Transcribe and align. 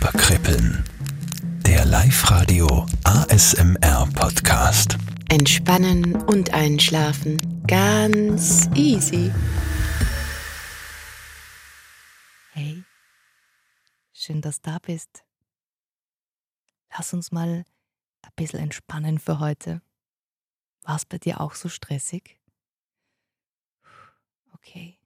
Körperkribbeln. 0.00 0.84
Der 1.66 1.86
Live-Radio 1.86 2.86
ASMR 3.04 4.06
Podcast. 4.14 4.98
Entspannen 5.30 6.16
und 6.24 6.52
einschlafen. 6.52 7.64
Ganz 7.66 8.68
easy. 8.74 9.32
Hey, 12.52 12.84
schön, 14.12 14.42
dass 14.42 14.60
du 14.60 14.70
da 14.70 14.78
bist. 14.80 15.24
Lass 16.92 17.14
uns 17.14 17.32
mal 17.32 17.64
ein 18.22 18.32
bisschen 18.36 18.60
entspannen 18.60 19.18
für 19.18 19.38
heute. 19.38 19.80
War 20.82 20.96
es 20.96 21.06
bei 21.06 21.16
dir 21.16 21.40
auch 21.40 21.54
so 21.54 21.70
stressig? 21.70 22.38
Okay. 24.52 24.98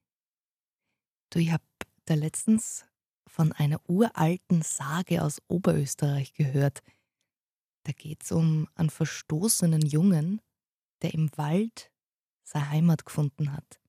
Du, 1.30 1.38
ich 1.38 1.52
habe 1.52 1.62
da 2.06 2.14
letztens 2.14 2.84
von 3.30 3.52
einer 3.52 3.80
uralten 3.88 4.62
Sage 4.62 5.22
aus 5.22 5.40
Oberösterreich 5.48 6.34
gehört. 6.34 6.82
Da 7.84 7.92
geht 7.92 8.24
es 8.24 8.32
um 8.32 8.68
einen 8.74 8.90
verstoßenen 8.90 9.82
Jungen, 9.82 10.42
der 11.02 11.14
im 11.14 11.30
Wald 11.36 11.90
seine 12.42 12.70
Heimat 12.70 13.06
gefunden 13.06 13.52
hat. 13.52 13.80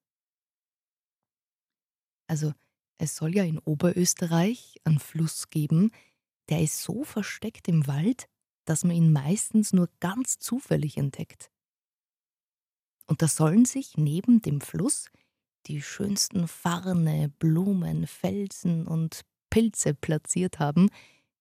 Also 2.28 2.54
es 2.98 3.16
soll 3.16 3.36
ja 3.36 3.44
in 3.44 3.58
Oberösterreich 3.60 4.80
einen 4.84 5.00
Fluss 5.00 5.50
geben, 5.50 5.92
der 6.50 6.62
ist 6.62 6.82
so 6.82 7.04
versteckt 7.04 7.68
im 7.68 7.88
Wald, 7.88 8.30
dass 8.66 8.84
man 8.84 8.96
ihn 8.96 9.12
meistens 9.12 9.74
nur 9.74 9.90
ganz 10.00 10.38
zufällig 10.38 10.98
entdeckt. 10.98 11.52
Und 13.08 13.22
da 13.22 13.28
sollen 13.28 13.66
sich 13.66 13.98
neben 13.98 14.42
dem 14.42 14.62
Fluss 14.62 15.10
die 15.66 15.82
schönsten 15.82 16.48
Farne, 16.48 17.30
Blumen, 17.40 18.08
Felsen 18.08 18.88
und 18.88 19.26
Pilze 19.52 19.94
platziert 19.94 20.58
haben, 20.58 20.90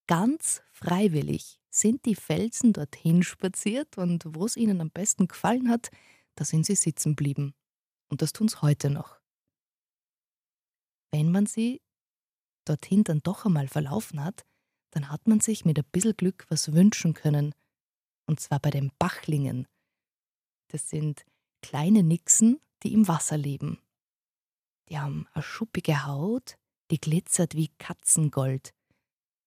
ganz 0.05 0.61
freiwillig 0.71 1.59
sind 1.71 2.05
die 2.05 2.15
Felsen 2.15 2.73
dorthin 2.73 3.23
spaziert 3.23 3.97
und 3.97 4.23
wo 4.27 4.45
es 4.45 4.57
ihnen 4.57 4.81
am 4.81 4.91
besten 4.91 5.27
gefallen 5.27 5.69
hat, 5.69 5.89
da 6.35 6.45
sind 6.45 6.65
sie 6.65 6.75
sitzen 6.75 7.15
blieben. 7.15 7.55
Und 8.09 8.21
das 8.21 8.33
tun 8.33 8.47
sie 8.47 8.61
heute 8.61 8.89
noch. 8.89 9.19
Wenn 11.11 11.31
man 11.31 11.45
sie 11.45 11.81
dorthin 12.65 13.03
dann 13.03 13.21
doch 13.23 13.45
einmal 13.45 13.67
verlaufen 13.67 14.23
hat, 14.23 14.45
dann 14.91 15.09
hat 15.09 15.27
man 15.27 15.39
sich 15.39 15.65
mit 15.65 15.79
ein 15.79 15.85
bisschen 15.91 16.17
Glück 16.17 16.45
was 16.49 16.73
wünschen 16.73 17.13
können. 17.13 17.55
Und 18.25 18.39
zwar 18.39 18.59
bei 18.59 18.69
den 18.69 18.91
Bachlingen. 18.99 19.67
Das 20.67 20.89
sind 20.89 21.25
kleine 21.61 22.03
Nixen, 22.03 22.59
die 22.83 22.93
im 22.93 23.07
Wasser 23.07 23.37
leben. 23.37 23.79
Die 24.89 24.99
haben 24.99 25.27
eine 25.33 25.43
schuppige 25.43 26.05
Haut, 26.05 26.57
die 26.91 27.01
glitzert 27.01 27.55
wie 27.55 27.69
Katzengold. 27.79 28.73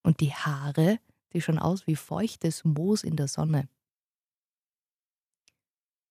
Und 0.02 0.20
die 0.20 0.34
Haare, 0.34 0.98
die 1.32 1.40
schauen 1.40 1.58
aus 1.58 1.86
wie 1.86 1.96
feuchtes 1.96 2.64
Moos 2.64 3.04
in 3.04 3.16
der 3.16 3.28
Sonne. 3.28 3.68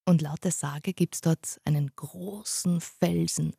Und 0.06 0.22
laut 0.22 0.44
der 0.44 0.52
Sage 0.52 0.94
gibt 0.94 1.16
es 1.16 1.22
dort 1.22 1.60
einen 1.64 1.96
großen 1.96 2.82
Felsen, 2.82 3.56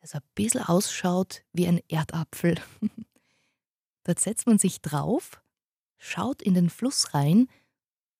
der 0.00 0.08
so 0.08 0.18
ein 0.18 0.24
bisschen 0.34 0.62
ausschaut 0.62 1.44
wie 1.52 1.66
ein 1.66 1.80
Erdapfel. 1.88 2.60
dort 4.04 4.18
setzt 4.18 4.46
man 4.46 4.58
sich 4.58 4.80
drauf, 4.80 5.40
schaut 5.98 6.42
in 6.42 6.54
den 6.54 6.70
Fluss 6.70 7.14
rein, 7.14 7.48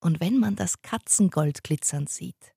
und 0.00 0.20
wenn 0.20 0.38
man 0.38 0.54
das 0.54 0.80
Katzengold 0.82 1.64
glitzern 1.64 2.06
sieht, 2.06 2.54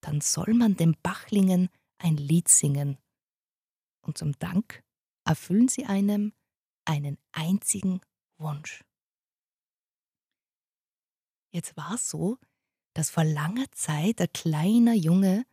dann 0.00 0.20
soll 0.20 0.52
man 0.52 0.76
den 0.76 0.96
Bachlingen 1.00 1.68
ein 1.98 2.16
Lied 2.16 2.48
singen. 2.48 2.98
Und 4.00 4.18
zum 4.18 4.32
Dank 4.40 4.82
erfüllen 5.24 5.68
sie 5.68 5.86
einem 5.86 6.32
einen 6.84 7.18
einzigen 7.32 8.00
Wunsch. 8.38 8.84
Jetzt 11.52 11.76
war 11.76 11.94
es 11.94 12.08
so, 12.08 12.38
dass 12.94 13.10
vor 13.10 13.24
langer 13.24 13.70
Zeit 13.72 14.20
ein 14.20 14.32
kleiner 14.32 14.94
Junge 14.94 15.44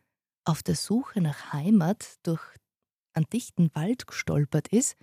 auf 0.44 0.62
der 0.62 0.74
Suche 0.74 1.20
nach 1.20 1.52
Heimat 1.52 2.18
durch 2.22 2.42
einen 3.12 3.26
dichten 3.26 3.74
Wald 3.74 4.06
gestolpert 4.06 4.68
ist. 4.68 4.96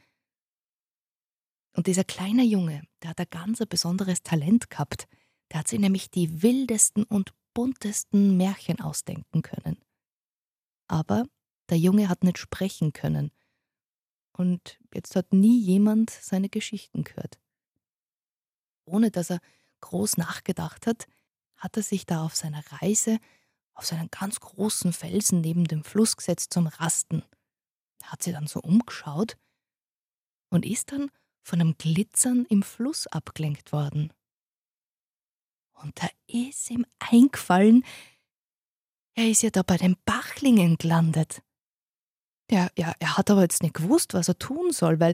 Und 1.73 1.87
dieser 1.87 2.03
kleine 2.03 2.43
Junge, 2.43 2.83
der 3.01 3.11
hat 3.11 3.19
ein 3.19 3.27
ganz 3.29 3.59
besonderes 3.67 4.23
Talent 4.23 4.69
gehabt. 4.69 5.07
Der 5.51 5.59
hat 5.59 5.67
sich 5.67 5.79
nämlich 5.79 6.09
die 6.09 6.41
wildesten 6.41 7.03
und 7.03 7.33
buntesten 7.53 8.35
Märchen 8.37 8.81
ausdenken 8.81 9.41
können. 9.43 9.83
Aber 10.87 11.25
der 11.69 11.77
Junge 11.77 12.09
hat 12.09 12.23
nicht 12.23 12.37
sprechen 12.37 12.93
können 12.93 13.31
und 14.37 14.79
jetzt 14.93 15.15
hat 15.15 15.33
nie 15.33 15.59
jemand 15.59 16.09
seine 16.09 16.49
Geschichten 16.49 17.03
gehört. 17.03 17.39
Ohne 18.85 19.11
dass 19.11 19.29
er 19.29 19.39
groß 19.81 20.17
nachgedacht 20.17 20.87
hat, 20.87 21.07
hat 21.57 21.75
er 21.75 21.83
sich 21.83 22.05
da 22.05 22.23
auf 22.23 22.35
seiner 22.35 22.63
Reise 22.71 23.19
auf 23.77 23.85
seinen 23.85 24.09
ganz 24.09 24.39
großen 24.39 24.91
Felsen 24.91 25.41
neben 25.41 25.65
dem 25.65 25.83
Fluss 25.83 26.17
gesetzt 26.17 26.51
zum 26.51 26.67
Rasten. 26.67 27.23
Er 28.01 28.11
hat 28.11 28.23
sich 28.23 28.33
dann 28.33 28.47
so 28.47 28.59
umgeschaut 28.59 29.37
und 30.49 30.65
ist 30.65 30.91
dann 30.91 31.11
von 31.43 31.61
einem 31.61 31.77
Glitzern 31.77 32.45
im 32.49 32.63
Fluss 32.63 33.07
abgelenkt 33.07 33.71
worden. 33.71 34.11
Und 35.73 36.01
da 36.01 36.09
ist 36.25 36.71
ihm 36.71 36.85
eingefallen, 36.99 37.85
er 39.13 39.29
ist 39.29 39.43
ja 39.43 39.51
da 39.51 39.61
bei 39.61 39.77
den 39.77 39.95
Bachlingen 40.05 40.77
gelandet. 40.77 41.43
Ja, 42.49 42.69
ja, 42.77 42.93
er 42.99 43.17
hat 43.17 43.29
aber 43.29 43.41
jetzt 43.41 43.61
nicht 43.61 43.73
gewusst, 43.73 44.13
was 44.13 44.29
er 44.29 44.39
tun 44.39 44.71
soll, 44.71 44.99
weil 44.99 45.13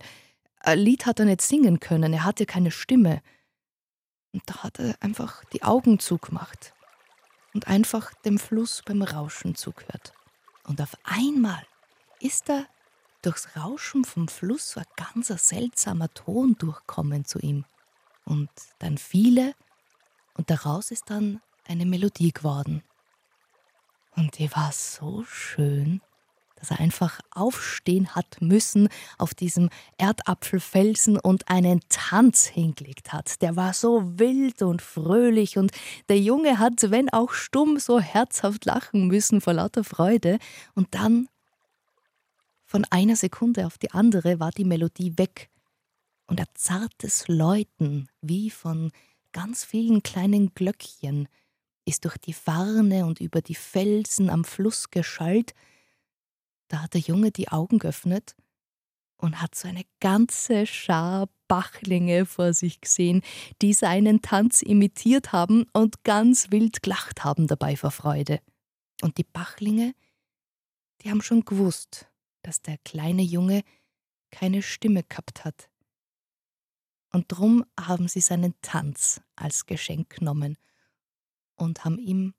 ein 0.59 0.79
Lied 0.79 1.05
hat 1.05 1.19
er 1.19 1.25
nicht 1.25 1.41
singen 1.41 1.79
können, 1.79 2.13
er 2.13 2.23
hatte 2.25 2.45
keine 2.45 2.71
Stimme. 2.71 3.21
Und 4.31 4.43
da 4.45 4.63
hat 4.63 4.79
er 4.79 4.95
einfach 5.01 5.43
die 5.45 5.63
Augen 5.63 5.99
zugemacht 5.99 6.73
und 7.53 7.67
einfach 7.67 8.13
dem 8.25 8.37
Fluss 8.39 8.81
beim 8.85 9.01
Rauschen 9.01 9.55
zugehört. 9.55 10.13
Und 10.63 10.81
auf 10.81 10.95
einmal 11.03 11.65
ist 12.19 12.49
da 12.49 12.65
durchs 13.21 13.55
Rauschen 13.55 14.05
vom 14.05 14.27
Fluss 14.27 14.71
so 14.71 14.79
ein 14.79 14.85
ganz 14.95 15.27
seltsamer 15.27 16.13
Ton 16.13 16.55
durchkommen 16.57 17.25
zu 17.25 17.39
ihm. 17.39 17.65
Und 18.25 18.49
dann 18.79 18.97
viele, 18.97 19.53
und 20.35 20.49
daraus 20.49 20.91
ist 20.91 21.09
dann 21.09 21.41
eine 21.65 21.85
Melodie 21.85 22.31
geworden. 22.31 22.83
Und 24.15 24.37
die 24.37 24.51
war 24.55 24.71
so 24.71 25.23
schön 25.25 26.01
dass 26.63 26.71
er 26.71 26.79
einfach 26.79 27.19
aufstehen 27.31 28.15
hat 28.15 28.37
müssen 28.39 28.87
auf 29.17 29.33
diesem 29.33 29.69
Erdapfelfelsen 29.97 31.19
und 31.19 31.49
einen 31.49 31.81
Tanz 31.89 32.45
hingelegt 32.45 33.11
hat. 33.11 33.41
Der 33.41 33.57
war 33.57 33.73
so 33.73 34.17
wild 34.17 34.61
und 34.61 34.81
fröhlich 34.81 35.57
und 35.57 35.71
der 36.07 36.19
Junge 36.19 36.59
hat, 36.59 36.89
wenn 36.89 37.09
auch 37.09 37.33
stumm, 37.33 37.79
so 37.79 37.99
herzhaft 37.99 38.63
lachen 38.63 39.07
müssen 39.07 39.41
vor 39.41 39.51
lauter 39.51 39.83
Freude. 39.83 40.39
Und 40.73 40.95
dann, 40.95 41.27
von 42.63 42.85
einer 42.89 43.17
Sekunde 43.17 43.65
auf 43.65 43.77
die 43.77 43.91
andere, 43.91 44.39
war 44.39 44.51
die 44.51 44.63
Melodie 44.63 45.17
weg 45.17 45.49
und 46.27 46.39
ein 46.39 46.47
zartes 46.53 47.27
Läuten, 47.27 48.07
wie 48.21 48.49
von 48.49 48.93
ganz 49.33 49.65
vielen 49.65 50.01
kleinen 50.01 50.53
Glöckchen, 50.53 51.27
ist 51.83 52.05
durch 52.05 52.17
die 52.17 52.31
Farne 52.31 53.05
und 53.05 53.19
über 53.19 53.41
die 53.41 53.55
Felsen 53.55 54.29
am 54.29 54.45
Fluss 54.45 54.91
geschallt, 54.91 55.53
der 56.93 57.01
Junge 57.01 57.31
die 57.31 57.49
Augen 57.49 57.79
geöffnet 57.79 58.35
und 59.17 59.41
hat 59.41 59.55
so 59.55 59.67
eine 59.67 59.83
ganze 59.99 60.65
Schar 60.65 61.29
Bachlinge 61.47 62.25
vor 62.25 62.53
sich 62.53 62.81
gesehen, 62.81 63.21
die 63.61 63.73
seinen 63.73 64.21
Tanz 64.21 64.61
imitiert 64.61 65.31
haben 65.31 65.65
und 65.73 66.03
ganz 66.03 66.51
wild 66.51 66.81
gelacht 66.81 67.23
haben 67.23 67.47
dabei 67.47 67.75
vor 67.75 67.91
Freude. 67.91 68.39
Und 69.01 69.17
die 69.17 69.23
Bachlinge, 69.23 69.93
die 71.01 71.09
haben 71.09 71.21
schon 71.21 71.45
gewusst, 71.45 72.07
dass 72.41 72.61
der 72.61 72.77
kleine 72.79 73.21
Junge 73.21 73.63
keine 74.31 74.61
Stimme 74.61 75.03
gehabt 75.03 75.45
hat. 75.45 75.69
Und 77.11 77.25
drum 77.27 77.63
haben 77.79 78.07
sie 78.07 78.21
seinen 78.21 78.55
Tanz 78.61 79.21
als 79.35 79.65
Geschenk 79.65 80.17
genommen 80.17 80.57
und 81.55 81.85
haben 81.85 81.99
ihm 81.99 82.33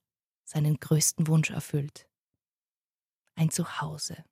seinen 0.45 0.81
größten 0.81 1.29
Wunsch 1.29 1.51
erfüllt 1.51 2.09
ein 3.37 3.51
Zuhause. 3.51 4.25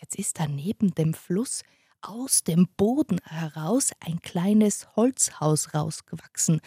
Jetzt 0.00 0.16
ist 0.16 0.38
da 0.38 0.46
neben 0.46 0.94
dem 0.94 1.14
Fluss 1.14 1.62
aus 2.00 2.44
dem 2.44 2.68
Boden 2.76 3.20
heraus 3.24 3.90
ein 4.00 4.20
kleines 4.20 4.94
Holzhaus 4.94 5.74
rausgewachsen. 5.74 6.60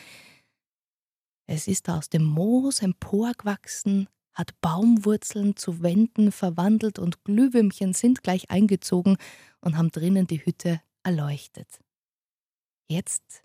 Es 1.47 1.67
ist 1.67 1.89
aus 1.89 2.09
dem 2.09 2.23
Moos 2.23 2.81
emporgewachsen, 2.81 4.07
hat 4.33 4.59
Baumwurzeln 4.61 5.55
zu 5.55 5.81
Wänden 5.81 6.31
verwandelt 6.31 6.99
und 6.99 7.23
Glühwürmchen 7.23 7.93
sind 7.93 8.23
gleich 8.23 8.49
eingezogen 8.49 9.17
und 9.61 9.77
haben 9.77 9.91
drinnen 9.91 10.27
die 10.27 10.45
Hütte 10.45 10.81
erleuchtet. 11.03 11.79
Jetzt 12.89 13.43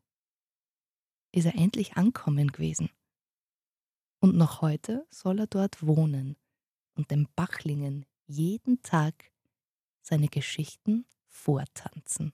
ist 1.33 1.47
er 1.47 1.55
endlich 1.55 1.97
ankommen 1.97 2.51
gewesen. 2.51 2.91
Und 4.21 4.37
noch 4.37 4.61
heute 4.63 5.07
soll 5.11 5.41
er 5.41 5.47
dort 5.47 5.87
wohnen 5.87 6.37
und 6.95 7.11
den 7.11 7.29
Bachlingen 7.37 8.07
jeden 8.27 8.83
Tag 8.83 9.31
seine 10.07 10.29
Geschichten 10.29 11.05
vortanzen. 11.27 12.33